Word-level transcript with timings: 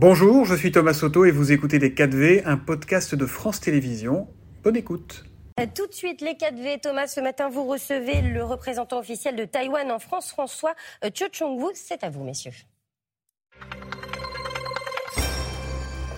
Bonjour, 0.00 0.44
je 0.44 0.54
suis 0.54 0.70
Thomas 0.70 0.94
Soto 0.94 1.24
et 1.24 1.32
vous 1.32 1.50
écoutez 1.50 1.80
Les 1.80 1.90
4V, 1.90 2.42
un 2.44 2.56
podcast 2.56 3.16
de 3.16 3.26
France 3.26 3.58
Télévisions. 3.58 4.28
Bonne 4.62 4.76
écoute. 4.76 5.24
Tout 5.74 5.88
de 5.88 5.92
suite, 5.92 6.20
les 6.20 6.34
4V. 6.34 6.80
Thomas, 6.80 7.08
ce 7.08 7.20
matin, 7.20 7.48
vous 7.48 7.66
recevez 7.66 8.22
le 8.22 8.44
représentant 8.44 9.00
officiel 9.00 9.34
de 9.34 9.44
Taïwan 9.44 9.90
en 9.90 9.98
France, 9.98 10.30
François 10.30 10.76
euh, 11.04 11.10
Cho 11.12 11.26
Chong-Wu. 11.32 11.72
C'est 11.74 12.04
à 12.04 12.10
vous, 12.10 12.22
messieurs. 12.22 12.52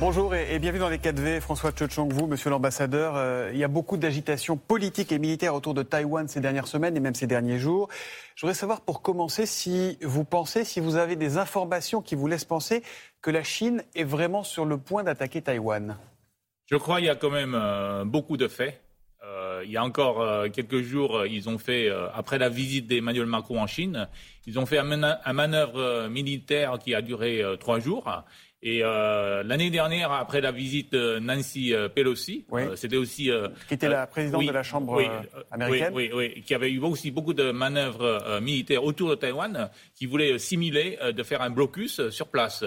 Bonjour 0.01 0.35
et, 0.35 0.59
bienvenue 0.59 0.81
dans 0.81 0.89
les 0.89 0.97
4V. 0.97 1.43
François 1.43 1.73
Cho-Chong-Wu, 1.79 2.27
monsieur 2.27 2.49
l'ambassadeur. 2.49 3.17
Euh, 3.17 3.51
il 3.53 3.59
y 3.59 3.65
a 3.65 3.69
beaucoup 3.69 3.99
d'agitation 3.99 4.57
politique 4.57 5.13
et 5.13 5.19
militaire 5.19 5.55
autour 5.55 5.75
de 5.75 5.83
Taïwan 5.83 6.27
ces 6.27 6.41
dernières 6.41 6.69
semaines 6.69 6.97
et 6.97 7.01
même 7.01 7.15
ces 7.15 7.27
derniers 7.27 7.59
jours. 7.59 7.91
Je 8.35 8.41
voudrais 8.41 8.55
savoir 8.55 8.81
pour 8.81 9.03
commencer 9.03 9.45
si 9.45 9.99
vous 10.01 10.25
pensez, 10.25 10.65
si 10.65 10.81
vous 10.81 10.97
avez 10.97 11.17
des 11.17 11.37
informations 11.37 12.01
qui 12.01 12.15
vous 12.15 12.27
laissent 12.27 12.47
penser 12.47 12.83
que 13.23 13.31
la 13.31 13.43
Chine 13.43 13.83
est 13.95 14.05
vraiment 14.05 14.45
sur 14.45 14.65
le 14.65 14.79
point 14.79 15.05
d'attaquer 15.05 15.43
Taïwan. 15.43 15.97
Je 16.67 16.77
crois 16.77 16.97
qu'il 16.97 17.07
y 17.07 17.11
a 17.11 17.17
quand 17.17 17.31
même 17.31 17.55
euh, 17.55 18.05
beaucoup 18.05 18.37
de 18.37 18.49
faits. 18.49 18.81
Euh, 19.25 19.63
il 19.65 19.71
y 19.71 19.77
a 19.77 19.85
encore 19.85 20.51
quelques 20.51 20.81
jours, 20.81 21.27
ils 21.27 21.49
ont 21.49 21.59
fait, 21.59 21.91
après 22.15 22.39
la 22.39 22.49
visite 22.49 22.87
d'Emmanuel 22.87 23.27
Macron 23.27 23.61
en 23.61 23.67
Chine, 23.67 24.09
ils 24.47 24.59
ont 24.59 24.65
fait 24.65 24.79
un 24.79 25.33
manœuvre 25.35 26.09
militaire 26.09 26.79
qui 26.79 26.95
a 26.95 27.03
duré 27.03 27.45
trois 27.61 27.79
jours. 27.79 28.25
Et 28.63 28.81
euh, 28.83 29.43
l'année 29.43 29.71
dernière, 29.71 30.13
après 30.13 30.43
la 30.43 30.53
visite 30.53 30.93
de 30.93 31.19
Nancy 31.19 31.73
euh, 31.73 31.89
Pelosi, 31.89 32.45
euh, 32.53 32.77
c'était 32.77 32.99
aussi 32.99 33.31
qui 33.69 33.75
était 33.75 33.89
la 33.89 34.07
présidente 34.07 34.45
de 34.45 34.53
la 34.53 34.63
Chambre 34.63 35.01
américaine, 35.51 35.93
oui, 35.95 36.11
oui, 36.15 36.43
qui 36.43 36.55
avait 36.55 36.71
eu 36.71 36.79
aussi 36.81 37.11
beaucoup 37.11 37.33
de 37.33 37.53
manœuvres 37.53 38.39
militaires 38.43 38.85
autour 38.85 39.09
de 39.09 39.15
Taïwan, 39.15 39.71
qui 39.95 40.05
voulait 40.05 40.39
simuler 40.39 40.99
de 41.15 41.23
faire 41.23 41.41
un 41.41 41.49
blocus 41.49 42.11
sur 42.11 42.29
place. 42.29 42.65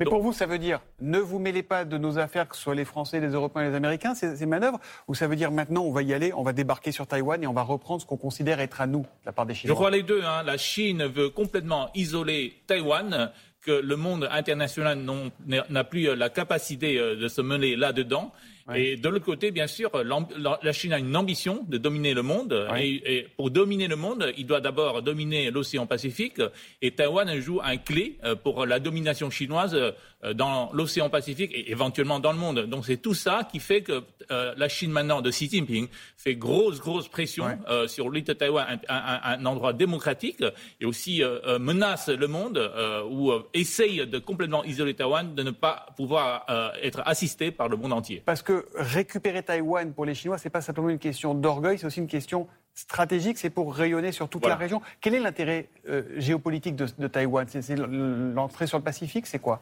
Mais 0.00 0.06
pour 0.06 0.22
vous, 0.22 0.32
ça 0.32 0.46
veut 0.46 0.58
dire 0.58 0.80
ne 1.00 1.18
vous 1.18 1.38
mêlez 1.38 1.62
pas 1.62 1.84
de 1.84 1.98
nos 1.98 2.18
affaires, 2.18 2.48
que 2.48 2.56
ce 2.56 2.62
soit 2.62 2.74
les 2.74 2.86
Français, 2.86 3.20
les 3.20 3.28
Européens, 3.28 3.68
les 3.68 3.74
Américains, 3.74 4.14
ces, 4.14 4.36
ces 4.36 4.46
manœuvres, 4.46 4.78
ou 5.08 5.14
ça 5.14 5.26
veut 5.26 5.36
dire 5.36 5.50
maintenant 5.50 5.82
on 5.82 5.92
va 5.92 6.02
y 6.02 6.14
aller, 6.14 6.32
on 6.32 6.42
va 6.42 6.54
débarquer 6.54 6.90
sur 6.90 7.06
Taïwan 7.06 7.42
et 7.42 7.46
on 7.46 7.52
va 7.52 7.62
reprendre 7.62 8.00
ce 8.00 8.06
qu'on 8.06 8.16
considère 8.16 8.60
être 8.60 8.80
à 8.80 8.86
nous, 8.86 9.02
de 9.02 9.26
la 9.26 9.32
part 9.32 9.44
des 9.44 9.54
Chinois? 9.54 9.74
Je 9.74 9.76
crois 9.76 9.90
les 9.90 10.02
deux. 10.02 10.22
Hein. 10.24 10.42
La 10.42 10.56
Chine 10.56 11.04
veut 11.04 11.28
complètement 11.28 11.90
isoler 11.94 12.54
Taïwan 12.66 13.30
que 13.64 13.72
le 13.72 13.96
monde 13.96 14.28
international 14.30 14.98
n'a 15.46 15.84
plus 15.84 16.14
la 16.14 16.28
capacité 16.28 16.98
euh, 16.98 17.16
de 17.16 17.28
se 17.28 17.40
mener 17.40 17.76
là-dedans. 17.76 18.32
Et 18.74 18.96
de 18.96 19.08
l'autre 19.10 19.26
côté, 19.26 19.50
bien 19.50 19.66
sûr, 19.66 19.90
la 20.02 20.72
Chine 20.72 20.94
a 20.94 20.98
une 20.98 21.14
ambition 21.16 21.66
de 21.68 21.76
dominer 21.76 22.14
le 22.14 22.22
monde. 22.22 22.66
Et, 22.78 23.26
pour 23.36 23.50
dominer 23.50 23.88
le 23.88 23.96
monde, 23.96 24.32
il 24.38 24.46
doit 24.46 24.60
d'abord 24.60 25.02
dominer 25.02 25.50
l'océan 25.50 25.86
Pacifique. 25.86 26.40
Et 26.80 26.92
Taïwan 26.92 27.38
joue 27.40 27.60
un 27.62 27.76
clé 27.76 28.18
euh, 28.24 28.34
pour 28.34 28.64
la 28.64 28.80
domination 28.80 29.28
chinoise 29.28 29.74
euh, 29.74 30.34
dans 30.34 30.70
l'océan 30.72 31.10
Pacifique 31.10 31.50
et 31.52 31.70
éventuellement 31.70 32.20
dans 32.20 32.32
le 32.32 32.38
monde. 32.38 32.60
Donc 32.66 32.86
c'est 32.86 32.96
tout 32.96 33.12
ça 33.12 33.46
qui 33.50 33.60
fait 33.60 33.82
que 33.82 34.02
euh, 34.30 34.54
la 34.56 34.68
Chine 34.68 34.90
maintenant 34.90 35.20
de 35.20 35.30
Xi 35.30 35.50
Jinping 35.50 35.88
fait 36.16 36.34
grosse, 36.34 36.80
grosse 36.80 37.08
pression 37.08 37.58
sur 37.86 38.08
l'île 38.08 38.24
de 38.24 38.32
Taïwan, 38.32 38.80
un, 38.88 39.44
endroit 39.44 39.74
démocratique, 39.74 40.42
et 40.80 40.86
aussi 40.86 41.22
menace 41.60 42.08
le 42.08 42.26
monde 42.26 42.72
ou 43.10 43.32
essaye 43.52 44.06
de 44.06 44.18
complètement 44.18 44.64
isoler 44.64 44.94
Taïwan, 44.94 45.34
de 45.34 45.42
ne 45.42 45.50
pas 45.50 45.86
pouvoir 45.96 46.46
être 46.82 47.02
assisté 47.04 47.50
par 47.50 47.68
le 47.68 47.76
monde 47.76 47.92
entier. 47.92 48.22
Parce 48.24 48.42
que 48.42 48.53
récupérer 48.74 49.42
Taïwan 49.42 49.92
pour 49.92 50.04
les 50.04 50.14
Chinois, 50.14 50.38
ce 50.38 50.44
n'est 50.44 50.50
pas 50.50 50.60
simplement 50.60 50.88
une 50.90 50.98
question 50.98 51.34
d'orgueil, 51.34 51.78
c'est 51.78 51.86
aussi 51.86 52.00
une 52.00 52.06
question 52.06 52.48
stratégique, 52.74 53.38
c'est 53.38 53.50
pour 53.50 53.74
rayonner 53.74 54.12
sur 54.12 54.28
toute 54.28 54.46
la 54.46 54.56
région. 54.56 54.82
Quel 55.00 55.14
est 55.14 55.20
l'intérêt 55.20 55.68
euh, 55.88 56.02
géopolitique 56.16 56.76
de, 56.76 56.86
de 56.98 57.08
Taïwan? 57.08 57.46
C'est 57.48 57.76
l'entrée 57.76 58.66
sur 58.66 58.78
le 58.78 58.84
Pacifique, 58.84 59.26
c'est 59.26 59.38
quoi? 59.38 59.60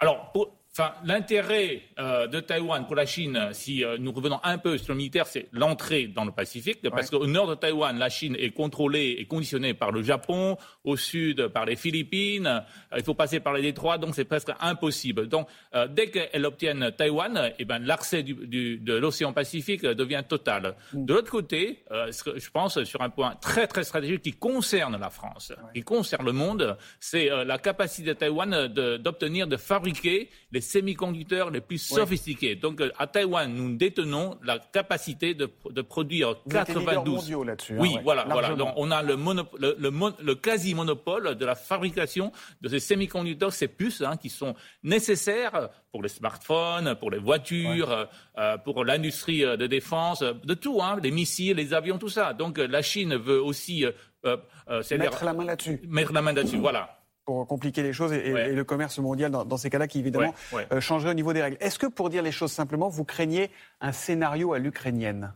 Alors, 0.00 0.32
pour, 0.32 0.50
l'intérêt 1.04 1.82
euh, 1.98 2.26
de 2.26 2.40
Taïwan 2.40 2.86
pour 2.86 2.96
la 2.96 3.06
Chine, 3.06 3.48
si 3.52 3.84
euh, 3.84 3.96
nous 3.98 4.12
revenons 4.12 4.40
un 4.42 4.58
peu 4.58 4.78
sur 4.78 4.92
le 4.92 4.98
militaire, 4.98 5.26
c'est 5.26 5.48
l'entrée 5.52 6.06
dans 6.06 6.24
le 6.24 6.32
Pacifique, 6.32 6.80
parce 6.90 7.10
qu'au 7.10 7.26
nord 7.26 7.48
de 7.48 7.54
Taïwan, 7.54 7.98
la 7.98 8.08
Chine 8.08 8.36
est 8.38 8.50
contrôlée 8.50 9.16
et 9.18 9.24
conditionnée 9.24 9.74
par 9.74 9.92
le 9.92 10.02
Japon, 10.02 10.56
au 10.84 10.96
sud 10.96 11.48
par 11.48 11.64
les 11.64 11.76
Philippines, 11.76 12.46
euh, 12.46 12.96
il 12.96 13.02
faut 13.02 13.14
passer 13.14 13.40
par 13.40 13.54
les 13.54 13.62
détroits, 13.62 13.98
donc 13.98 14.14
c'est 14.14 14.24
presque 14.24 14.50
impossible. 14.60 15.28
Donc, 15.28 15.48
dès 15.90 16.10
qu'elle 16.10 16.44
obtienne 16.44 16.92
Taïwan, 16.96 17.52
eh 17.58 17.64
ben, 17.64 17.78
l'accès 17.78 18.22
de 18.22 18.94
l'océan 18.94 19.32
Pacifique 19.32 19.82
devient 19.82 20.22
total. 20.28 20.74
Mm. 20.92 21.04
De 21.04 21.14
l'autre 21.14 21.30
côté, 21.30 21.84
je 21.90 22.50
pense 22.50 22.82
sur 22.84 23.02
un 23.02 23.10
point 23.10 23.34
très 23.40 23.66
très 23.66 23.84
stratégique 23.84 24.22
qui 24.22 24.32
concerne 24.32 24.98
la 24.98 25.10
France, 25.10 25.52
qui 25.74 25.82
concerne 25.82 26.24
le 26.24 26.32
monde, 26.32 26.76
c'est 27.00 27.28
la 27.28 27.58
capacité 27.58 28.08
de 28.08 28.14
Taïwan 28.14 28.66
d'obtenir, 28.68 29.46
de, 29.46 29.52
de 29.52 29.56
fabriquer 29.56 30.30
les 30.52 30.60
semi-conducteurs 30.68 31.50
les 31.50 31.60
plus 31.60 31.78
sophistiqués. 31.78 32.54
Donc 32.54 32.80
euh, 32.80 32.90
à 32.98 33.06
Taïwan, 33.06 33.52
nous 33.52 33.76
détenons 33.76 34.38
la 34.42 34.58
capacité 34.58 35.34
de, 35.34 35.50
de 35.70 35.82
produire 35.82 36.34
Vous 36.44 36.50
92. 36.50 37.32
là-dessus. 37.44 37.76
Oui, 37.78 37.94
hein, 37.96 38.00
voilà, 38.04 38.24
voilà. 38.28 38.54
Donc 38.54 38.74
on 38.76 38.90
a 38.90 39.02
le, 39.02 39.16
le, 39.58 40.14
le, 40.22 40.34
quasi-monopole 40.34 41.36
de 41.36 41.44
la 41.46 41.54
fabrication 41.54 42.32
de 42.60 42.68
ces 42.68 42.80
semi-conducteurs, 42.80 43.52
ces 43.52 43.68
puces 43.68 44.02
hein, 44.02 44.16
qui 44.16 44.28
sont 44.28 44.54
nécessaires 44.82 45.70
pour 45.90 46.02
les 46.02 46.08
smartphones, 46.08 46.94
pour 46.96 47.10
les 47.10 47.18
voitures, 47.18 48.08
euh, 48.38 48.58
pour 48.58 48.84
l'industrie 48.84 49.40
de 49.40 49.66
défense, 49.66 50.22
de 50.22 50.54
tout, 50.54 50.82
hein, 50.82 50.98
les 51.02 51.10
missiles, 51.10 51.56
les 51.56 51.72
avions, 51.74 51.98
tout 51.98 52.08
ça. 52.08 52.34
Donc 52.34 52.58
la 52.58 52.82
Chine 52.82 53.16
veut 53.16 53.42
aussi 53.42 53.84
euh, 54.24 54.36
mettre 54.98 55.24
la 55.24 55.32
main 55.32 55.44
là-dessus. 55.44 55.80
Mettre 55.88 56.12
la 56.12 56.22
main 56.22 56.32
là-dessus, 56.32 56.58
voilà 56.58 56.97
pour 57.28 57.46
compliquer 57.46 57.82
les 57.82 57.92
choses 57.92 58.14
et, 58.14 58.54
le 58.54 58.64
commerce 58.64 58.98
mondial 59.00 59.30
dans, 59.30 59.56
ces 59.58 59.68
cas-là 59.68 59.86
qui 59.86 59.98
évidemment 59.98 60.34
euh, 60.54 60.80
changerait 60.80 61.10
au 61.10 61.14
niveau 61.14 61.34
des 61.34 61.42
règles. 61.42 61.58
Est-ce 61.60 61.78
que 61.78 61.86
pour 61.86 62.08
dire 62.08 62.22
les 62.22 62.32
choses 62.32 62.52
simplement, 62.52 62.88
vous 62.88 63.04
craignez 63.04 63.50
un 63.82 63.92
scénario 63.92 64.54
à 64.54 64.58
l'ukrainienne? 64.58 65.34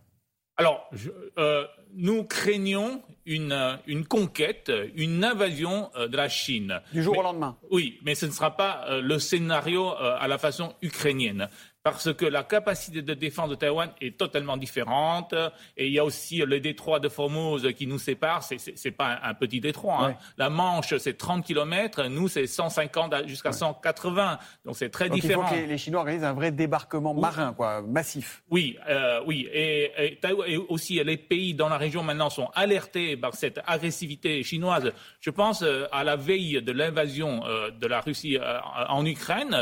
Alors, 0.56 0.90
euh, 1.36 1.66
nous 1.94 2.24
craignons 2.24 3.02
une, 3.26 3.52
euh, 3.52 3.76
une, 3.86 4.06
conquête, 4.06 4.72
une 4.94 5.22
invasion 5.22 5.90
de 5.94 6.16
la 6.16 6.30
Chine. 6.30 6.80
Du 6.94 7.02
jour 7.02 7.18
au 7.18 7.22
lendemain? 7.22 7.58
Oui, 7.70 8.00
mais 8.06 8.14
ce 8.14 8.24
ne 8.24 8.30
sera 8.30 8.56
pas 8.56 8.86
le 9.02 9.18
scénario 9.18 9.90
à 9.90 10.26
la 10.28 10.38
façon 10.38 10.72
ukrainienne 10.80 11.50
parce 11.82 12.12
que 12.14 12.24
la 12.24 12.44
capacité 12.44 13.02
de 13.02 13.14
défense 13.14 13.50
de 13.50 13.56
Taïwan 13.56 13.90
est 14.00 14.16
totalement 14.16 14.56
différente. 14.56 15.34
Et 15.76 15.88
il 15.88 15.92
y 15.92 15.98
a 15.98 16.04
aussi 16.04 16.38
le 16.38 16.60
détroit 16.60 17.00
de 17.00 17.08
Formose 17.08 17.68
qui 17.76 17.88
nous 17.88 17.98
sépare. 17.98 18.44
Ce 18.44 18.54
n'est 18.54 18.92
pas 18.92 19.18
un, 19.22 19.34
petit 19.34 19.60
détroit. 19.60 20.06
Hein. 20.06 20.16
La 20.38 20.48
Manche, 20.48 20.96
c'est 20.98 21.18
30 21.18 21.44
km. 21.44 22.04
Nous, 22.04 22.28
c'est 22.28 22.46
150 22.46 23.26
jusqu'à 23.26 23.52
180. 23.52 24.38
Donc 24.64 24.76
c'est 24.76 24.90
très 24.90 25.10
différent. 25.10 25.42
Il 25.50 25.56
faut 25.56 25.64
que 25.64 25.68
les, 25.68 25.78
Chinois 25.78 26.00
organisent 26.00 26.24
un 26.24 26.34
vrai 26.34 26.52
débarquement 26.52 27.14
marin, 27.14 27.52
quoi, 27.52 27.82
massif. 27.82 28.44
Oui, 28.50 28.78
euh, 28.88 29.20
oui. 29.26 29.48
Et, 29.52 30.16
et, 30.46 30.56
aussi, 30.68 31.02
les 31.02 31.16
pays 31.16 31.54
dans 31.54 31.68
la 31.68 31.78
région 31.78 32.04
maintenant 32.04 32.30
sont 32.30 32.50
alertés 32.54 33.16
par 33.16 33.34
cette 33.34 33.60
agressivité 33.66 34.44
chinoise. 34.44 34.92
Je 35.20 35.30
pense 35.30 35.62
euh, 35.62 35.86
à 35.90 36.04
la 36.04 36.14
veille 36.14 36.62
de 36.62 36.70
l'invasion 36.70 37.44
euh, 37.44 37.70
de 37.70 37.86
la 37.88 38.00
Russie 38.00 38.38
en 38.88 39.04
Ukraine. 39.04 39.56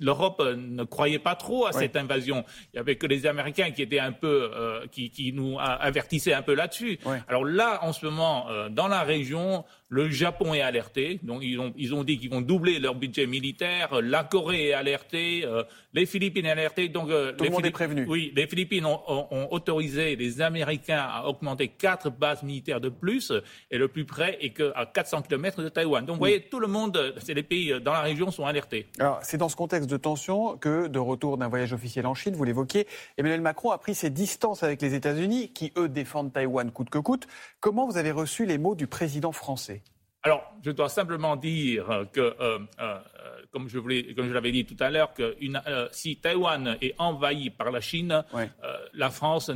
L'Europe 0.00 0.40
ne 0.56 0.84
croyait 0.84 1.15
pas 1.18 1.34
trop 1.34 1.66
à 1.66 1.72
cette 1.72 1.96
invasion. 1.96 2.44
Il 2.72 2.76
y 2.76 2.80
avait 2.80 2.96
que 2.96 3.06
les 3.06 3.26
Américains 3.26 3.70
qui 3.70 3.82
étaient 3.82 3.98
un 3.98 4.12
peu, 4.12 4.50
euh, 4.54 4.86
qui, 4.90 5.10
qui, 5.10 5.32
nous 5.32 5.58
avertissaient 5.60 6.34
un 6.34 6.42
peu 6.42 6.54
là-dessus. 6.54 6.98
Alors 7.28 7.44
là, 7.44 7.80
en 7.82 7.92
ce 7.92 8.04
moment, 8.06 8.48
euh, 8.50 8.68
dans 8.68 8.88
la 8.88 9.02
région, 9.02 9.64
le 9.88 10.10
Japon 10.10 10.52
est 10.52 10.60
alerté, 10.60 11.20
donc 11.22 11.42
ils 11.42 11.60
ont, 11.60 11.72
ils 11.76 11.94
ont 11.94 12.02
dit 12.02 12.18
qu'ils 12.18 12.30
vont 12.30 12.40
doubler 12.40 12.80
leur 12.80 12.96
budget 12.96 13.26
militaire. 13.26 14.00
La 14.02 14.24
Corée 14.24 14.68
est 14.68 14.72
alertée, 14.72 15.42
euh, 15.44 15.62
les 15.94 16.06
Philippines 16.06 16.44
sont 16.44 16.50
alertées. 16.50 16.88
Donc, 16.88 17.10
euh, 17.10 17.32
Tout 17.32 17.44
le 17.44 17.50
monde 17.50 17.66
est 17.66 17.70
prévenu. 17.70 18.04
Oui, 18.08 18.32
les 18.34 18.46
Philippines 18.48 18.84
ont, 18.84 19.00
ont, 19.06 19.48
autorisé 19.52 20.16
les 20.16 20.40
Américains 20.40 21.06
à 21.08 21.26
augmenter 21.26 21.68
quatre 21.68 22.10
bases 22.10 22.42
militaires 22.42 22.80
de 22.80 22.88
plus, 22.88 23.32
et 23.70 23.78
le 23.78 23.86
plus 23.86 24.04
près 24.04 24.38
est 24.40 24.50
qu'à 24.50 24.90
400 24.92 25.22
km 25.22 25.62
de 25.62 25.68
Taïwan. 25.68 26.04
Donc, 26.04 26.16
vous 26.16 26.20
voyez, 26.20 26.42
tout 26.42 26.58
le 26.58 26.66
monde, 26.66 27.14
c'est 27.22 27.34
les 27.34 27.44
pays 27.44 27.80
dans 27.80 27.92
la 27.92 28.00
région 28.00 28.30
sont 28.30 28.44
alertés. 28.44 28.88
Alors, 28.98 29.20
c'est 29.22 29.38
dans 29.38 29.48
ce 29.48 29.56
contexte 29.56 29.88
de 29.88 29.96
tension 29.96 30.56
que, 30.56 30.88
de 30.88 30.98
retour 30.98 31.38
d'un 31.38 31.48
voyage 31.48 31.72
officiel 31.72 32.06
en 32.06 32.14
Chine, 32.14 32.34
vous 32.34 32.44
l'évoquiez, 32.44 32.86
Emmanuel 33.18 33.40
Macron 33.40 33.70
a 33.70 33.78
pris 33.78 33.94
ses 33.94 34.10
distances 34.10 34.64
avec 34.64 34.82
les 34.82 34.94
États-Unis, 34.94 35.52
qui 35.52 35.72
eux 35.78 35.88
défendent 35.88 36.32
Taïwan 36.32 36.72
coûte 36.72 36.90
que 36.90 36.98
coûte. 36.98 37.26
Comment 37.60 37.86
vous 37.86 37.98
avez 37.98 38.10
reçu 38.10 38.46
les 38.46 38.58
mots 38.58 38.74
du 38.74 38.86
président 38.86 39.32
français? 39.32 39.76
Alors, 40.26 40.52
je 40.64 40.72
dois 40.72 40.88
simplement 40.88 41.36
dire 41.36 41.86
que, 42.12 42.20
euh, 42.20 42.58
euh, 42.80 42.98
comme 43.52 43.68
je, 43.68 43.78
je 43.78 44.32
l'avais 44.32 44.50
dit 44.50 44.64
tout 44.64 44.76
à 44.80 44.90
l'heure, 44.90 45.14
que 45.14 45.36
euh, 45.40 45.88
si 45.92 46.16
Taïwan 46.16 46.76
est 46.82 46.96
envahi 46.98 47.50
par 47.50 47.70
la 47.70 47.80
Chine, 47.80 48.24
la 48.92 49.10
France 49.10 49.52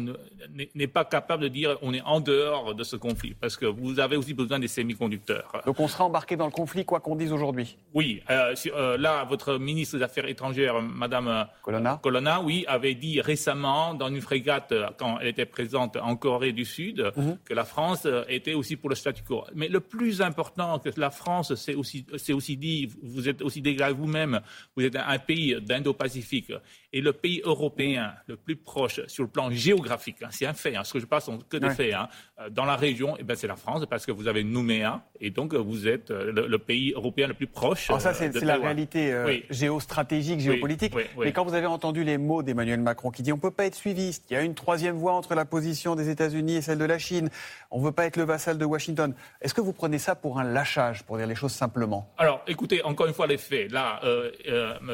n'est 0.74 0.86
pas 0.86 1.04
capable 1.04 1.42
de 1.42 1.48
dire 1.48 1.76
on 1.82 1.92
est 1.92 2.02
en 2.02 2.20
dehors 2.20 2.76
de 2.76 2.84
ce 2.84 2.94
conflit, 2.94 3.34
parce 3.34 3.56
que 3.56 3.66
vous 3.66 3.98
avez 3.98 4.16
aussi 4.16 4.32
besoin 4.32 4.60
des 4.60 4.68
semi-conducteurs. 4.68 5.60
Donc 5.66 5.80
on 5.80 5.88
sera 5.88 6.04
embarqué 6.04 6.36
dans 6.36 6.46
le 6.46 6.52
conflit, 6.52 6.84
quoi 6.84 7.00
qu'on 7.00 7.16
dise 7.16 7.32
aujourd'hui 7.32 7.76
Oui. 7.92 8.22
là, 8.28 9.24
votre 9.24 9.58
ministre 9.58 9.96
des 9.96 10.04
Affaires 10.04 10.28
étrangères, 10.28 10.80
Madame 10.80 11.48
Colonna. 11.62 11.98
Colonna, 12.00 12.40
oui, 12.42 12.64
avait 12.68 12.94
dit 12.94 13.20
récemment 13.20 13.94
dans 13.94 14.06
une 14.06 14.20
frégate, 14.20 14.72
quand 14.96 15.18
elle 15.20 15.26
était 15.26 15.46
présente 15.46 15.96
en 15.96 16.14
Corée 16.14 16.52
du 16.52 16.64
Sud, 16.64 17.10
mhm. 17.16 17.38
que 17.44 17.54
la 17.54 17.64
France 17.64 18.06
était 18.28 18.54
aussi 18.54 18.76
pour 18.76 18.88
le 18.88 18.94
statu 18.94 19.24
quo. 19.24 19.42
Mais 19.52 19.66
le 19.66 19.80
plus 19.80 20.22
important 20.22 20.59
que 20.82 21.00
la 21.00 21.10
France 21.10 21.54
s'est 21.54 21.74
aussi, 21.74 22.06
aussi 22.30 22.56
dit, 22.56 22.88
vous 23.02 23.28
êtes 23.28 23.42
aussi 23.42 23.62
déjà 23.62 23.90
vous-même, 23.92 24.40
vous 24.76 24.84
êtes 24.84 24.96
un 24.96 25.18
pays 25.18 25.56
d'Indo-Pacifique 25.60 26.52
et 26.92 27.00
le 27.00 27.12
pays 27.12 27.40
européen 27.44 28.12
le 28.26 28.36
plus 28.36 28.56
proche 28.56 29.00
sur 29.06 29.24
le 29.24 29.30
plan 29.30 29.50
géographique, 29.50 30.22
hein, 30.22 30.28
c'est 30.30 30.46
un 30.46 30.54
fait, 30.54 30.76
hein, 30.76 30.84
ce 30.84 30.92
que 30.92 31.00
je 31.00 31.06
passe 31.06 31.24
sont 31.26 31.38
que 31.38 31.56
des 31.56 31.70
faits, 31.70 31.94
hein, 31.94 32.08
euh, 32.40 32.50
dans 32.50 32.64
la 32.64 32.76
région, 32.76 33.16
eh 33.18 33.22
ben, 33.22 33.36
c'est 33.36 33.46
la 33.46 33.56
France 33.56 33.84
parce 33.88 34.06
que 34.06 34.12
vous 34.12 34.28
avez 34.28 34.44
Nouméa 34.44 35.02
et 35.20 35.30
donc 35.30 35.54
vous 35.54 35.86
êtes 35.86 36.10
euh, 36.10 36.32
le, 36.32 36.58
pays 36.58 36.92
européen 36.94 37.26
le 37.26 37.34
plus 37.34 37.46
proche. 37.46 37.88
Alors 37.88 38.00
ça, 38.00 38.12
c'est 38.14 38.34
la 38.42 38.56
réalité 38.56 39.42
géostratégique, 39.50 40.40
géopolitique. 40.40 40.94
Mais 41.18 41.32
quand 41.32 41.44
vous 41.44 41.54
avez 41.54 41.66
entendu 41.66 42.04
les 42.04 42.18
mots 42.18 42.42
d'Emmanuel 42.42 42.80
Macron 42.80 43.10
qui 43.10 43.22
dit 43.22 43.32
on 43.32 43.36
ne 43.36 43.40
peut 43.40 43.50
pas 43.50 43.66
être 43.66 43.74
suiviste, 43.74 44.26
il 44.30 44.34
y 44.34 44.36
a 44.36 44.42
une 44.42 44.54
troisième 44.54 44.96
voie 44.96 45.12
entre 45.12 45.34
la 45.34 45.44
position 45.44 45.94
des 45.94 46.08
États-Unis 46.10 46.56
et 46.56 46.62
celle 46.62 46.78
de 46.78 46.84
la 46.84 46.98
Chine, 46.98 47.30
on 47.70 47.80
ne 47.80 47.84
veut 47.84 47.92
pas 47.92 48.06
être 48.06 48.16
le 48.16 48.24
vassal 48.24 48.58
de 48.58 48.64
Washington. 48.64 49.14
Est-ce 49.40 49.54
que 49.54 49.60
vous 49.60 49.72
prenez 49.72 49.98
ça 49.98 50.14
pour 50.14 50.38
un 50.38 50.44
lâchage, 50.50 51.02
pour 51.04 51.16
dire 51.16 51.26
les 51.26 51.34
choses 51.34 51.52
simplement 51.52 52.12
Alors, 52.18 52.42
écoutez, 52.46 52.82
encore 52.82 53.06
une 53.06 53.14
fois, 53.14 53.26
les 53.26 53.38
faits. 53.38 53.72
Là, 53.72 54.00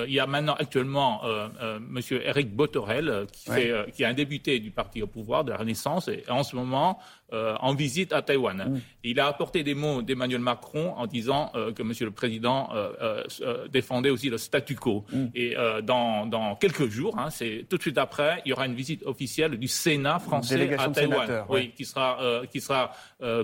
il 0.07 0.13
y 0.13 0.21
a 0.21 0.27
maintenant 0.27 0.55
actuellement 0.55 1.23
M. 1.63 2.01
Eric 2.11 2.55
Botorel, 2.55 3.27
qui, 3.33 3.51
fait, 3.51 3.73
qui 3.93 4.03
est 4.03 4.07
un 4.07 4.15
député 4.15 4.61
du 4.61 4.71
parti 4.71 5.03
au 5.03 5.07
pouvoir, 5.07 5.45
de 5.45 5.51
la 5.51 5.57
Renaissance, 5.57 6.09
et 6.09 6.25
en 6.29 6.43
ce 6.43 6.57
moment 6.57 6.99
euh, 7.33 7.57
en 7.59 7.75
visite 7.75 8.13
à 8.13 8.23
Taïwan. 8.23 8.57
Mm. 8.57 8.81
Il 9.03 9.19
a 9.19 9.27
apporté 9.27 9.65
des 9.65 9.75
mots 9.75 10.01
d'Emmanuel 10.01 10.41
Macron 10.41 10.95
en 10.97 11.09
disant 11.09 11.51
euh, 11.57 11.73
que 11.73 11.83
Monsieur 11.83 12.05
le 12.07 12.13
Président 12.13 12.69
euh, 12.73 13.67
défendait 13.67 14.11
aussi 14.11 14.31
le 14.31 14.39
statu 14.39 14.77
quo. 14.77 15.05
Mm. 15.13 15.25
Et 15.35 15.57
dans, 15.83 16.27
dans, 16.27 16.55
quelques 16.55 16.89
jours, 16.89 17.19
hein, 17.19 17.31
c'est 17.31 17.67
tout 17.69 17.79
de 17.79 17.83
suite 17.83 17.99
après, 17.99 18.43
il 18.45 18.51
y 18.51 18.53
aura 18.53 18.67
une 18.67 18.77
visite 18.77 19.05
officielle 19.05 19.59
du 19.59 19.67
Sénat 19.67 20.21
français 20.21 20.77
à 20.79 20.89
Taïwan, 20.89 21.45
oui, 21.49 21.73
qui 21.77 21.85
sera 21.85 22.43
qui 22.49 22.61
sera 22.61 22.93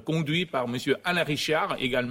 conduit 0.04 0.46
par 0.46 0.68
Monsieur 0.68 0.96
Alain 1.02 1.24
Richard 1.24 1.76
également, 1.80 2.01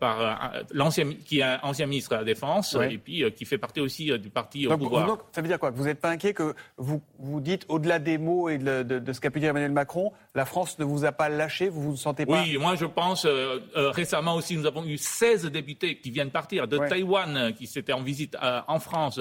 par 0.00 0.52
l'ancien 0.72 1.12
qui 1.24 1.40
est 1.40 1.56
ancien 1.62 1.86
ministre 1.86 2.10
de 2.10 2.16
la 2.16 2.24
Défense 2.24 2.76
et 2.90 2.98
puis 2.98 3.24
qui 3.32 3.44
fait 3.44 3.58
partie 3.58 3.80
aussi 3.80 4.18
du 4.18 4.30
parti 4.30 4.66
au 4.66 4.76
pouvoir. 4.76 5.06
Donc, 5.06 5.20
ça 5.32 5.40
veut 5.42 5.48
dire 5.48 5.58
quoi? 5.58 5.70
Vous 5.70 5.84
n'êtes 5.84 6.00
pas 6.00 6.10
inquiet 6.10 6.34
que 6.34 6.54
vous 6.76 7.02
vous 7.18 7.40
dites 7.40 7.64
au-delà 7.68 7.98
des 7.98 8.18
mots 8.18 8.48
et 8.48 8.58
de, 8.58 8.82
de, 8.82 8.98
de 8.98 9.12
ce 9.12 9.20
qu'a 9.20 9.30
pu 9.30 9.40
dire 9.40 9.50
Emmanuel 9.50 9.72
Macron, 9.72 10.12
la 10.36 10.44
France 10.44 10.80
ne 10.80 10.84
vous 10.84 11.04
a 11.04 11.12
pas 11.12 11.28
lâché 11.28 11.68
Vous 11.68 11.80
vous 11.80 11.96
sentez 11.96 12.26
pas 12.26 12.42
Oui, 12.42 12.58
moi 12.58 12.74
je 12.74 12.86
pense. 12.86 13.24
Euh, 13.24 13.60
euh, 13.76 13.90
récemment 13.90 14.34
aussi, 14.34 14.56
nous 14.56 14.66
avons 14.66 14.84
eu 14.84 14.98
16 14.98 15.46
députés 15.46 15.98
qui 15.98 16.10
viennent 16.10 16.30
partir 16.30 16.66
de 16.66 16.76
Taïwan, 16.76 17.36
euh, 17.36 17.52
qui 17.52 17.68
s'étaient 17.68 17.92
en 17.92 18.02
visite 18.02 18.36
en 18.42 18.80
France. 18.80 19.20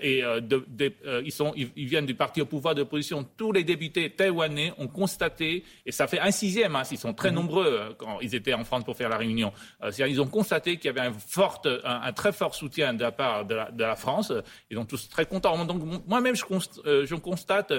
et 0.00 0.24
ils, 1.24 1.32
sont, 1.32 1.52
ils, 1.54 1.86
viennent 1.86 2.06
du 2.06 2.14
parti 2.14 2.40
au 2.40 2.46
pouvoir 2.46 2.74
de 2.74 2.80
l'opposition. 2.80 3.24
Tous 3.36 3.52
les 3.52 3.62
députés 3.62 4.10
taïwanais 4.10 4.72
ont 4.78 4.88
constaté, 4.88 5.64
et 5.86 5.92
ça 5.92 6.08
fait 6.08 6.18
un 6.18 6.32
sixième, 6.32 6.74
hein, 6.74 6.82
ils 6.90 6.98
sont 6.98 7.14
très 7.14 7.30
mhm. 7.30 7.36
nombreux 7.36 7.94
quand 7.96 8.18
ils 8.20 8.34
étaient 8.34 8.54
en 8.54 8.64
France 8.64 8.84
pour 8.84 8.96
faire 8.96 9.08
la 9.08 9.16
réunion. 9.16 9.52
ils 9.98 10.20
ont 10.20 10.26
constaté 10.26 10.76
qu'il 10.76 10.86
y 10.86 10.88
avait 10.88 11.08
un, 11.08 11.12
fort, 11.12 11.62
un, 11.84 12.12
très 12.12 12.32
fort 12.32 12.54
soutien 12.54 12.94
de 12.94 13.02
la 13.02 13.12
part 13.12 13.44
de 13.44 13.54
la, 13.54 13.96
France. 13.96 14.32
Ils 14.70 14.76
sont 14.76 14.84
tous 14.84 15.08
très 15.08 15.26
contents. 15.26 15.64
Donc 15.64 15.82
moi-même, 16.06 16.34
je, 16.34 16.44
je 17.04 17.14
constate 17.14 17.72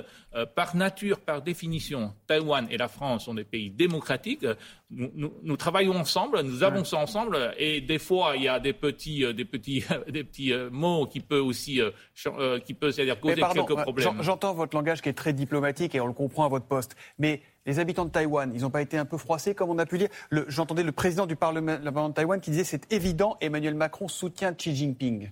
par 0.55 0.75
nature, 0.75 1.19
par 1.19 1.41
définition, 1.41 2.13
Taïwan 2.27 2.52
et 2.69 2.77
la 2.77 2.87
France 2.87 3.25
sont 3.25 3.33
des 3.33 3.43
pays 3.43 3.69
démocratiques. 3.69 4.45
Nous, 4.89 5.57
travaillons 5.57 5.95
ensemble, 5.95 6.41
nous 6.41 6.63
avançons 6.63 6.97
ensemble, 6.97 7.53
et 7.57 7.81
des 7.81 7.99
fois 7.99 8.35
il 8.35 8.43
y 8.43 8.47
a 8.47 8.59
des 8.59 8.73
petits, 8.73 9.25
euh, 9.25 9.33
des 9.33 9.45
petits, 9.45 9.83
des 10.07 10.23
petits 10.23 10.53
euh, 10.53 10.69
mots 10.71 11.07
qui 11.07 11.19
peuvent 11.19 11.45
aussi, 11.45 11.81
euh, 11.81 12.59
qui 12.59 12.73
peuvent 12.73 12.91
c'est-à-dire 12.91 13.19
causer 13.19 13.41
quelques 13.53 13.81
problèmes. 13.81 14.21
J'entends 14.21 14.53
votre 14.53 14.75
langage 14.75 15.01
qui 15.01 15.09
est 15.09 15.13
très 15.13 15.33
diplomatique 15.33 15.95
et 15.95 15.99
on 15.99 16.07
le 16.07 16.13
comprend 16.13 16.45
à 16.45 16.49
votre 16.49 16.65
poste, 16.65 16.95
mais 17.17 17.41
les 17.65 17.79
habitants 17.79 18.05
de 18.05 18.11
Taïwan, 18.11 18.51
ils 18.53 18.61
n'ont 18.61 18.69
pas 18.69 18.81
été 18.81 18.97
un 18.97 19.05
peu 19.05 19.17
froissés, 19.17 19.55
comme 19.55 19.69
on 19.69 19.79
a 19.79 19.85
pu 19.85 19.97
lire 19.97 20.09
J'entendais 20.47 20.83
le 20.83 20.91
président 20.91 21.25
du 21.25 21.35
Parlement 21.35 21.77
de 21.77 22.13
Taïwan 22.13 22.39
qui 22.39 22.51
disait 22.51 22.63
c'est 22.63 22.91
évident, 22.91 23.37
Emmanuel 23.41 23.75
Macron 23.75 24.07
soutient 24.07 24.53
Xi 24.53 24.75
Jinping. 24.75 25.31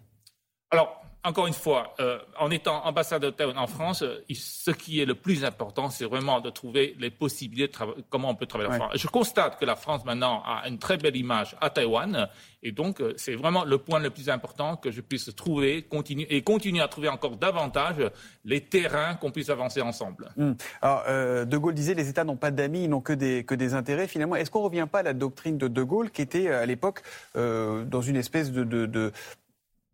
Alors, 0.72 1.01
encore 1.24 1.48
une 1.48 1.54
fois, 1.54 1.94
euh, 2.00 2.18
en 2.40 2.50
étant 2.50 2.84
ambassadeur 2.86 3.34
en 3.56 3.68
France, 3.68 4.02
euh, 4.02 4.24
ce 4.34 4.72
qui 4.72 5.00
est 5.00 5.06
le 5.06 5.16
plus 5.16 5.46
important, 5.46 5.90
c'est 5.90 6.06
vraiment 6.06 6.42
de 6.42 6.50
trouver 6.50 6.96
les 7.00 7.12
possibilités 7.12 7.68
de 7.68 8.02
comment 8.10 8.30
on 8.30 8.36
peut 8.36 8.48
travailler 8.48 8.72
en 8.72 8.76
France. 8.76 8.94
Je 8.96 9.08
constate 9.08 9.60
que 9.60 9.66
la 9.66 9.76
France 9.76 10.04
maintenant 10.04 10.42
a 10.46 10.68
une 10.68 10.80
très 10.80 10.98
belle 10.98 11.16
image 11.16 11.56
à 11.62 11.70
Taïwan, 11.70 12.28
et 12.64 12.72
donc 12.72 13.02
euh, 13.02 13.14
c'est 13.18 13.36
vraiment 13.36 13.64
le 13.66 13.78
point 13.78 14.00
le 14.00 14.10
plus 14.10 14.30
important 14.30 14.78
que 14.78 14.90
je 14.90 15.02
puisse 15.02 15.34
trouver, 15.36 15.84
continuer 15.84 16.26
et 16.30 16.42
continuer 16.42 16.82
à 16.82 16.88
trouver 16.88 17.10
encore 17.10 17.38
davantage 17.38 17.98
les 18.44 18.62
terrains 18.62 19.16
qu'on 19.16 19.32
puisse 19.32 19.50
avancer 19.50 19.82
ensemble. 19.82 20.32
Hmm. 20.38 20.54
Alors, 20.82 21.04
De 21.46 21.58
Gaulle 21.58 21.76
disait 21.76 21.94
les 21.94 22.10
États 22.10 22.24
n'ont 22.24 22.38
pas 22.38 22.52
d'amis, 22.52 22.86
ils 22.86 22.90
n'ont 22.90 23.02
que 23.02 23.14
des 23.14 23.44
que 23.44 23.56
des 23.56 23.74
intérêts. 23.74 24.08
Finalement, 24.08 24.36
est-ce 24.36 24.50
qu'on 24.50 24.60
ne 24.60 24.66
revient 24.66 24.88
pas 24.92 25.00
à 25.00 25.04
la 25.04 25.14
doctrine 25.14 25.58
de 25.58 25.68
De 25.68 25.84
Gaulle 25.84 26.10
qui 26.10 26.22
était 26.22 26.50
à 26.50 26.66
l'époque 26.66 27.02
dans 27.36 28.02
une 28.02 28.16
espèce 28.16 28.52
de, 28.52 28.64
de 28.64 29.12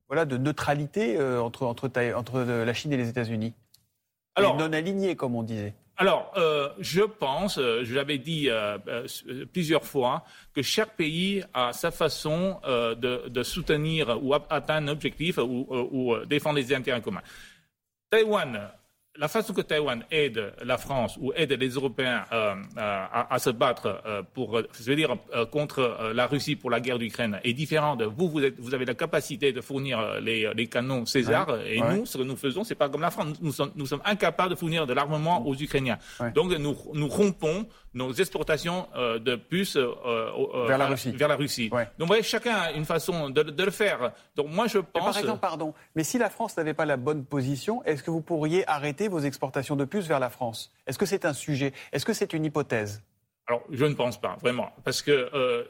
voilà, 0.08 0.26
de 0.26 0.38
neutralité 0.38 1.18
euh, 1.18 1.42
entre, 1.42 1.64
entre, 1.64 1.90
entre 2.16 2.40
la 2.42 2.74
Chine 2.74 2.94
et 2.94 2.98
les 2.98 3.10
États-Unis 3.10 3.54
Alors, 4.36 4.58
non 4.58 4.72
aligné, 4.74 5.16
comme 5.16 5.36
on 5.36 5.44
disait. 5.44 5.74
Alors, 5.98 6.32
euh, 6.38 6.70
je 6.80 7.02
pense, 7.02 7.58
euh, 7.58 7.84
je 7.84 7.96
l'avais 7.96 8.20
dit 8.20 8.50
plusieurs 9.52 9.84
fois, 9.84 10.24
que 10.54 10.62
chaque 10.62 10.96
pays 10.96 11.44
a 11.54 11.74
sa 11.74 11.92
façon 11.92 12.60
de, 12.66 13.44
soutenir 13.44 14.24
ou 14.24 14.34
atteindre 14.34 14.90
un 14.90 14.92
objectif 14.92 15.38
ou, 15.38 15.68
ou 15.70 16.26
défendre 16.26 16.58
les 16.58 16.74
intérêts 16.74 17.02
communs. 17.02 17.24
Taïwan 18.10 18.70
la 19.18 19.28
façon 19.28 19.54
que 19.54 19.62
Taïwan 19.62 20.04
aide 20.12 20.54
la 20.64 20.78
France 20.78 21.18
ou 21.20 21.34
aide 21.36 21.52
les 21.54 21.70
Européens 21.70 22.24
euh, 22.32 22.56
à, 22.78 23.40
se 23.40 23.50
battre 23.50 24.02
euh, 24.06 24.22
pour, 24.34 24.62
je 24.80 24.84
veux 24.84 24.96
dire, 24.96 25.16
euh, 25.36 25.46
contre 25.46 26.12
la 26.14 26.28
Russie 26.28 26.56
pour 26.56 26.70
la 26.70 26.80
guerre 26.80 27.00
d'Ukraine 27.00 27.40
est 27.44 27.54
différente. 27.54 28.02
Vous, 28.04 28.30
vous, 28.30 28.44
êtes, 28.44 28.60
vous, 28.60 28.74
avez 28.74 28.86
la 28.86 28.94
capacité 28.94 29.52
de 29.52 29.62
fournir 29.62 30.20
les, 30.22 30.52
les 30.54 30.68
canons 30.68 31.06
César, 31.06 31.48
et 31.66 31.80
nous, 31.80 32.06
ce 32.06 32.18
que 32.18 32.24
nous 32.24 32.36
faisons, 32.36 32.64
c'est 32.64 32.76
pas 32.76 32.90
comme 32.90 33.02
la 33.02 33.12
France. 33.12 33.38
Nous 33.42 33.52
sommes, 33.52 33.72
nous 33.76 33.86
sommes 33.86 34.02
incapables 34.06 34.52
de 34.52 34.56
fournir 34.56 34.86
de 34.86 34.94
l'armement 34.94 35.46
aux 35.46 35.56
Ukrainiens. 35.56 35.98
Donc, 36.36 36.52
nous, 36.52 36.76
nous 36.94 37.08
rompons 37.08 37.68
nos 37.94 38.14
exportations 38.14 38.88
de 38.96 39.36
puces 39.36 39.78
vers 39.78 40.78
la 40.78 40.88
Russie. 40.88 41.12
Vers 41.12 41.28
la 41.28 41.36
Russie. 41.36 41.70
Donc, 41.70 41.82
vous 42.00 42.06
voyez, 42.08 42.24
chacun 42.24 42.56
a 42.56 42.72
une 42.72 42.86
façon 42.86 43.30
de, 43.30 43.44
de, 43.44 43.64
le 43.64 43.72
faire. 43.72 44.12
Donc, 44.36 44.48
moi, 44.50 44.68
je 44.68 44.80
pense. 44.80 45.04
par 45.04 45.18
exemple, 45.18 45.40
pardon, 45.40 45.74
mais 45.96 46.04
si 46.04 46.18
la 46.18 46.30
France 46.30 46.56
n'avait 46.58 46.74
pas 46.74 46.86
la 46.86 46.98
bonne 46.98 47.26
position, 47.26 47.84
est-ce 47.86 48.04
que 48.04 48.12
vous 48.12 48.22
pourriez 48.22 48.68
arrêter 48.70 49.07
vos 49.08 49.20
exportations 49.20 49.76
de 49.76 49.86
puces 49.86 50.08
vers 50.08 50.20
la 50.20 50.30
France 50.30 50.72
Est-ce 50.86 50.98
que 50.98 51.06
c'est 51.06 51.26
un 51.26 51.34
sujet? 51.34 51.74
Est-ce 51.92 52.06
que 52.06 52.14
c'est 52.14 52.34
une 52.34 52.46
hypothèse? 52.46 53.04
Alors, 53.48 53.64
je 53.70 53.86
ne 53.86 53.94
pense 53.94 54.20
pas, 54.20 54.38
vraiment. 54.42 54.70
Parce 54.84 55.02
que 55.02 55.12
euh, 55.12 55.64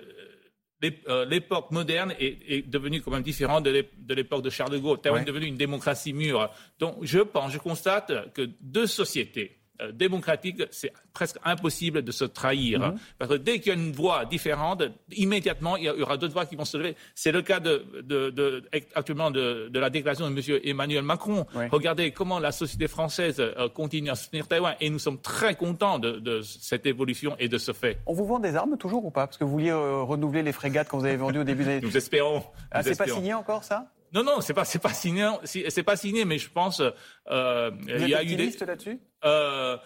euh, 0.84 1.26
l'époque 1.26 1.72
moderne 1.72 2.14
est, 2.20 2.68
devenue 2.68 3.02
quand 3.02 3.12
même 3.12 3.24
différente 3.24 3.64
de 3.64 4.14
l'époque 4.14 4.44
de 4.44 4.50
Charles 4.50 4.72
de 4.72 4.78
Gaulle. 4.78 5.00
Taïwan 5.00 5.22
est 5.22 5.26
devenu 5.26 5.46
une 5.46 5.58
démocratie 5.58 6.14
mûre. 6.14 6.50
Donc, 6.80 6.98
je 7.02 7.20
pense, 7.20 7.52
je 7.52 7.58
constate 7.58 8.34
que 8.34 8.50
deux 8.62 8.88
sociétés 8.88 9.57
euh, 9.82 9.92
démocratique, 9.92 10.64
c'est 10.72 10.92
presque 11.14 11.38
impossible 11.44 12.02
de 12.02 12.12
se 12.12 12.26
trahir. 12.26 12.80
Mhm. 12.80 12.96
Parce 13.18 13.32
que 13.32 13.38
dès 13.38 13.60
qu'il 13.60 13.74
y 13.74 13.76
a 13.76 13.80
une 13.80 13.92
voix 13.92 14.26
différente, 14.26 14.84
immédiatement, 15.12 15.78
il 15.78 15.86
y 15.86 15.90
aura 15.90 16.18
d'autres 16.18 16.34
voix 16.34 16.46
qui 16.46 16.56
vont 16.56 16.66
se 16.66 16.78
lever. 16.78 16.96
C'est 17.16 17.32
le 17.32 17.42
cas 17.42 17.60
de, 17.60 17.86
de, 18.04 18.64
actuellement 18.96 19.32
de, 19.32 19.70
la 19.74 19.90
déclaration 19.90 20.30
de 20.30 20.36
M. 20.36 20.60
Emmanuel 20.64 21.04
Macron. 21.04 21.46
Regardez 21.72 22.12
comment 22.12 22.40
la 22.40 22.52
société 22.52 22.88
française 22.88 23.38
euh, 23.40 23.70
continue 23.70 24.10
à 24.10 24.16
soutenir 24.16 24.48
Taïwan. 24.48 24.76
Et 24.80 24.90
nous 24.90 25.00
sommes 25.00 25.20
très 25.20 25.56
contents 25.56 26.00
de, 26.00 26.42
cette 26.42 26.86
évolution 26.86 27.36
et 27.40 27.48
de 27.48 27.58
ce 27.58 27.72
fait. 27.72 28.00
On 28.06 28.14
vous 28.14 28.26
vend 28.26 28.40
des 28.40 28.56
armes 28.56 28.78
toujours 28.78 29.06
ou 29.06 29.12
pas? 29.12 29.28
Parce 29.28 29.38
que 29.38 29.44
vous 29.44 29.52
vouliez 29.52 29.72
euh, 29.72 30.02
renouveler 30.02 30.44
les 30.44 30.52
frégates 30.52 30.88
quand 30.90 30.98
vous 30.98 31.06
avez 31.06 31.18
vendu 31.18 31.40
au 31.40 31.44
début 31.44 31.64
des 31.64 31.82
Nous 31.88 31.98
espérons. 31.98 32.44
Ah, 32.72 32.84
c'est 32.84 32.98
pas 32.98 33.08
signé 33.08 33.34
encore 33.34 33.64
ça? 33.64 33.88
Non, 34.14 34.24
non, 34.24 34.42
c'est 34.42 34.54
pas, 34.54 34.66
c'est 34.66 34.80
pas 34.80 34.94
signé, 34.94 35.30
c'est 35.44 35.84
pas 35.84 35.96
signé, 35.96 36.26
mais 36.26 36.38
je 36.38 36.50
pense, 36.50 36.82
euh, 37.30 37.72
il 37.88 38.08
y 38.08 38.16
a 38.16 38.24
eu 38.24 38.36
des. 38.36 38.52
là-dessus? 38.66 39.00
Euh, 39.26 39.78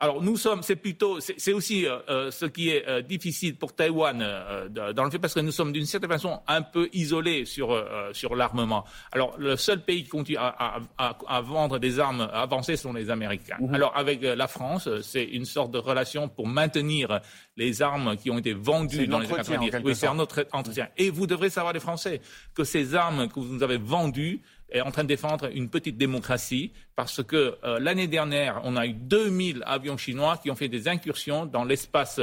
alors 0.00 0.22
nous 0.22 0.36
sommes, 0.36 0.62
c'est 0.62 0.76
plutôt, 0.76 1.18
c'est 1.20 1.52
aussi 1.52 1.84
euh, 1.84 1.98
euh, 2.08 2.30
ce 2.30 2.46
qui 2.46 2.70
est 2.70 2.86
euh, 2.86 3.02
difficile 3.02 3.56
pour 3.56 3.74
Taïwan 3.74 4.24
dans 4.70 5.04
le 5.04 5.10
fait 5.10 5.18
parce 5.18 5.34
que 5.34 5.40
nous 5.40 5.50
sommes 5.50 5.72
d'une 5.72 5.86
certaine 5.86 6.10
façon 6.10 6.40
un 6.46 6.62
peu 6.62 6.88
isolés 6.92 7.44
sur 7.44 7.84
sur 8.12 8.36
l'armement. 8.36 8.84
Alors 9.12 9.36
le 9.38 9.56
seul 9.56 9.82
pays 9.82 10.04
qui 10.04 10.10
continue 10.10 10.38
à, 10.38 10.80
à, 10.98 11.18
à, 11.26 11.40
vendre 11.40 11.78
des 11.78 11.98
armes 11.98 12.28
avancées 12.32 12.76
sont 12.76 12.92
les 12.92 13.10
Américains. 13.10 13.56
Mhm. 13.60 13.74
Alors 13.74 13.92
avec 13.96 14.22
la 14.22 14.46
France, 14.46 14.88
c'est 15.02 15.24
une 15.24 15.44
sorte 15.44 15.72
de 15.72 15.78
relation 15.78 16.28
pour 16.28 16.46
maintenir 16.46 17.20
les 17.56 17.82
armes 17.82 18.16
qui 18.16 18.30
ont 18.30 18.38
été 18.38 18.52
vendues 18.52 19.08
dans 19.08 19.18
les 19.18 19.26
années 19.26 19.70
90. 19.70 19.80
Oui, 19.84 19.96
c'est 19.96 20.06
un 20.06 20.18
autre 20.20 20.46
entretien. 20.52 20.88
Et 20.96 21.10
vous 21.10 21.26
devrez 21.26 21.50
savoir 21.50 21.72
les 21.72 21.80
Français 21.80 22.20
que 22.54 22.62
ces 22.62 22.94
armes 22.94 23.28
que 23.28 23.40
vous 23.40 23.52
nous 23.52 23.62
avez 23.62 23.78
vendues 23.78 24.40
est 24.70 24.80
en 24.80 24.90
train 24.90 25.02
de 25.02 25.08
défendre 25.08 25.48
une 25.54 25.68
petite 25.68 25.96
démocratie 25.96 26.72
parce 26.98 27.22
que 27.22 27.56
euh, 27.62 27.78
l'année 27.78 28.08
dernière, 28.08 28.60
on 28.64 28.76
a 28.76 28.84
eu 28.84 28.92
2000 28.92 29.62
avions 29.66 29.96
chinois 29.96 30.36
qui 30.36 30.50
ont 30.50 30.56
fait 30.56 30.66
des 30.68 30.88
incursions 30.88 31.46
dans 31.46 31.64
l'espace 31.64 32.20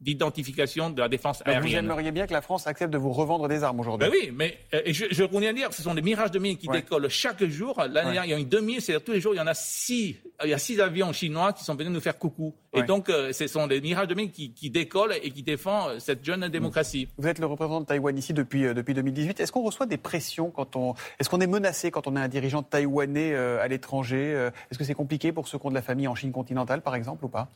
d'identification 0.00 0.90
de 0.90 1.00
la 1.00 1.08
défense 1.08 1.42
aérienne. 1.44 1.86
Vous 1.86 1.90
aimeriez 1.90 2.12
bien 2.12 2.28
que 2.28 2.32
la 2.32 2.40
France 2.40 2.68
accepte 2.68 2.92
de 2.92 2.98
vous 2.98 3.10
revendre 3.10 3.48
des 3.48 3.64
armes 3.64 3.80
aujourd'hui 3.80 4.08
ben 4.08 4.14
Oui, 4.16 4.30
mais 4.32 4.58
euh, 4.74 4.82
je, 4.86 5.06
je 5.10 5.24
à 5.24 5.52
dire, 5.52 5.72
ce 5.72 5.82
sont 5.82 5.94
des 5.94 6.02
mirages 6.02 6.30
de 6.30 6.38
mines 6.38 6.56
qui 6.56 6.68
décollent 6.68 7.08
chaque 7.08 7.44
jour. 7.46 7.76
L'année 7.78 8.12
dernière, 8.12 8.24
il 8.26 8.30
y 8.30 8.34
a 8.34 8.38
eu 8.38 8.44
2000, 8.44 8.80
c'est-à-dire 8.80 9.04
tous 9.04 9.12
les 9.12 9.20
jours, 9.20 9.34
il 9.34 9.38
y 9.38 9.40
en 9.40 9.46
a 9.48 9.54
six. 9.54 10.16
Il 10.44 10.50
y 10.50 10.54
a 10.54 10.58
six 10.58 10.80
avions 10.80 11.12
chinois 11.12 11.52
qui 11.52 11.64
sont 11.64 11.74
venus 11.74 11.90
nous 11.90 12.00
faire 12.00 12.16
coucou. 12.16 12.54
Et 12.74 12.82
donc, 12.82 13.08
euh, 13.08 13.32
ce 13.32 13.46
sont 13.46 13.66
des 13.66 13.80
mirages 13.80 14.06
de 14.06 14.14
mines 14.14 14.30
qui, 14.30 14.52
qui, 14.52 14.70
décollent 14.70 15.14
et 15.22 15.30
qui 15.30 15.42
défendent 15.42 15.98
cette 15.98 16.24
jeune 16.24 16.46
démocratie. 16.48 17.08
Vous 17.16 17.26
êtes 17.26 17.38
le 17.38 17.46
représentant 17.46 17.80
de 17.80 17.86
Taïwan 17.86 18.16
ici 18.16 18.34
depuis, 18.34 18.62
depuis 18.74 18.94
2018. 18.94 19.40
Est-ce 19.40 19.50
qu'on 19.50 19.62
reçoit 19.62 19.86
des 19.86 19.96
pressions 19.96 20.50
quand 20.50 20.76
on. 20.76 20.94
Est-ce 21.18 21.28
qu'on 21.28 21.40
est 21.40 21.46
menacé 21.46 21.65
quand 21.90 22.06
on 22.06 22.16
est 22.16 22.20
un 22.20 22.28
dirigeant 22.28 22.62
taïwanais 22.62 23.34
à 23.34 23.66
l'étranger 23.68 24.26
euh, 24.36 24.50
est-ce 24.70 24.78
que 24.78 24.84
c'est 24.84 24.94
compliqué 24.94 25.32
pour 25.32 25.48
ceux 25.48 25.58
qui 25.58 25.66
ont 25.66 25.70
de 25.70 25.74
la 25.74 25.82
famille 25.82 26.08
en 26.08 26.14
Chine 26.14 26.32
continentale, 26.32 26.82
par 26.82 26.94
exemple, 26.94 27.24
ou 27.24 27.28
pas? 27.28 27.48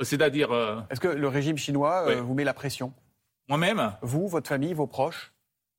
C'est-à-dire. 0.00 0.52
Euh, 0.52 0.80
Est-ce 0.90 1.00
que 1.00 1.08
le 1.08 1.28
régime 1.28 1.56
chinois 1.56 2.04
euh, 2.08 2.20
vous 2.20 2.34
met 2.34 2.44
la 2.44 2.54
pression? 2.54 2.92
Moi-même? 3.48 3.94
Vous, 4.02 4.28
votre 4.28 4.48
famille, 4.48 4.74
vos 4.74 4.86
proches? 4.86 5.32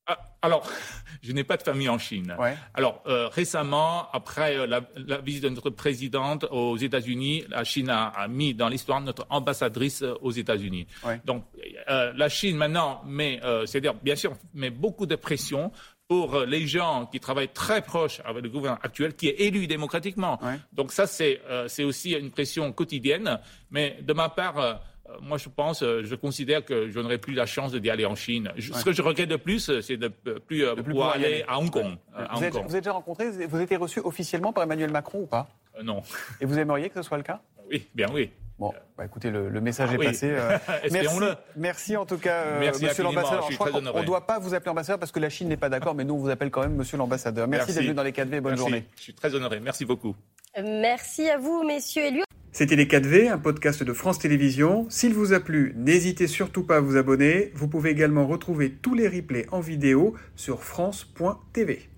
Ah, 0.07 0.17
alors, 0.41 0.69
je 1.21 1.31
n'ai 1.31 1.43
pas 1.43 1.55
de 1.55 1.63
famille 1.63 1.87
en 1.87 1.99
Chine. 1.99 2.35
Alors, 2.73 3.03
récemment, 3.05 4.09
après 4.11 4.67
la, 4.67 4.81
visite 5.23 5.43
de 5.43 5.49
notre 5.49 5.69
présidente 5.69 6.45
aux 6.49 6.77
États-Unis, 6.77 7.45
la 7.49 7.63
Chine 7.63 7.89
a, 7.89 8.27
mis 8.27 8.53
dans 8.53 8.69
l'histoire 8.69 8.99
notre 9.01 9.27
ambassadrice 9.29 10.03
aux 10.21 10.31
États-Unis. 10.31 10.87
Donc, 11.25 11.45
la 11.87 12.29
Chine 12.29 12.57
maintenant 12.57 13.03
met, 13.05 13.39
c'est-à-dire 13.67 13.93
bien 13.93 14.15
sûr, 14.15 14.33
met 14.53 14.71
beaucoup 14.71 15.05
de 15.05 15.15
pression 15.15 15.71
pour 16.09 16.33
euh, 16.33 16.45
les 16.45 16.67
gens 16.67 17.05
qui 17.05 17.19
travaillent 17.19 17.53
très 17.53 17.81
proches 17.81 18.19
avec 18.25 18.43
le 18.43 18.49
gouvernement 18.49 18.81
actuel, 18.83 19.15
qui 19.15 19.27
est 19.27 19.39
élu 19.41 19.67
démocratiquement. 19.67 20.39
Donc 20.73 20.91
ça, 20.91 21.05
euh, 21.21 21.67
c'est 21.67 21.83
aussi 21.83 22.11
une 22.13 22.31
pression 22.31 22.73
quotidienne. 22.73 23.39
Mais 23.69 23.99
de 24.01 24.11
ma 24.11 24.27
part, 24.27 24.57
euh, 24.57 24.73
moi, 25.21 25.37
je 25.37 25.49
pense, 25.49 25.81
je 25.81 26.15
considère 26.15 26.65
que 26.65 26.89
je 26.89 26.99
n'aurai 26.99 27.19
plus 27.19 27.35
la 27.35 27.45
chance 27.45 27.73
d'y 27.73 27.89
aller 27.91 28.05
en 28.05 28.15
Chine. 28.15 28.51
Ce 28.59 28.83
que 28.83 28.91
je 28.91 29.03
regrette 29.03 29.29
de 29.29 29.35
plus, 29.35 29.79
c'est 29.81 29.97
de 29.97 30.07
plus, 30.07 30.65
pouvoir 30.83 31.11
aller, 31.11 31.45
à 31.47 31.59
Hong 31.59 31.69
Kong. 31.69 31.95
vous, 32.33 32.43
êtes, 32.43 32.53
vous, 32.55 32.75
êtes, 32.75 32.83
déjà 32.83 32.91
rencontré, 32.91 33.29
vous 33.29 33.55
avez 33.55 33.63
été 33.63 33.75
reçu 33.75 33.99
officiellement 33.99 34.51
par 34.51 34.63
Emmanuel 34.63 34.91
Macron 34.91 35.21
ou 35.21 35.27
pas? 35.27 35.47
Non. 35.83 36.01
Et 36.41 36.45
vous 36.45 36.57
aimeriez 36.57 36.89
que 36.89 37.01
ce 37.01 37.07
soit 37.07 37.17
le 37.17 37.23
cas? 37.23 37.41
Oui, 37.69 37.87
bien 37.93 38.07
oui. 38.11 38.31
Bon, 38.59 38.73
bah 38.97 39.05
écoutez, 39.05 39.31
le, 39.31 39.61
message 39.61 39.89
ah 39.91 39.95
est 39.95 40.05
passé. 40.05 40.27
Euh, 40.31 40.57
merci, 40.91 41.19
merci 41.55 41.97
en 41.97 42.05
tout 42.05 42.17
cas, 42.17 42.43
euh, 42.43 42.71
Monsieur 42.81 43.03
l'ambassadeur. 43.03 43.47
On 43.95 44.01
ne 44.01 44.05
doit 44.05 44.27
pas 44.27 44.37
vous 44.37 44.53
appeler 44.53 44.71
ambassadeur 44.71 44.99
parce 44.99 45.13
que 45.13 45.19
la 45.19 45.29
Chine 45.29 45.47
n'est 45.47 45.57
pas 45.57 45.69
d'accord, 45.69 45.95
mais 45.95 46.03
nous 46.03 46.15
on 46.15 46.17
vous 46.17 46.29
appelle 46.29 46.51
quand 46.51 46.61
même 46.61 46.75
Monsieur 46.75 46.97
l'ambassadeur. 46.97 47.47
Merci, 47.47 47.73
d'être 47.73 47.83
venu 47.83 47.93
dans 47.93 48.03
les 48.03 48.11
4V. 48.11 48.41
Bonne 48.41 48.57
journée. 48.57 48.85
Je 48.97 49.03
suis 49.03 49.13
très 49.13 49.33
honoré. 49.33 49.61
Merci 49.61 49.85
beaucoup. 49.85 50.13
Merci 50.61 51.29
à 51.29 51.37
vous, 51.37 51.63
messieurs 51.63 52.03
et 52.03 52.21
C'était 52.51 52.75
Les 52.75 52.85
4V, 52.85 53.31
un 53.31 53.37
podcast 53.37 53.81
de 53.81 53.93
France 53.93 54.19
Télévisions. 54.19 54.87
S'il 54.89 55.13
vous 55.13 55.31
a 55.31 55.39
plu, 55.39 55.73
n'hésitez 55.77 56.27
surtout 56.27 56.63
pas 56.63 56.77
à 56.77 56.79
vous 56.81 56.97
abonner. 56.97 57.51
Vous 57.55 57.69
pouvez 57.69 57.91
également 57.91 58.27
retrouver 58.27 58.71
tous 58.71 58.93
les 58.93 59.07
replays 59.07 59.45
en 59.51 59.61
vidéo 59.61 60.15
sur 60.35 60.63
France.tv. 60.63 61.89